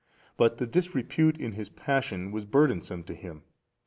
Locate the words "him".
3.13-3.43